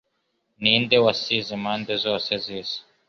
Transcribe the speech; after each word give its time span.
Ni 0.61 0.73
nde 0.81 0.97
wasize 1.05 1.49
impande 1.57 1.93
zose 2.05 2.31
z'isi 2.43 2.79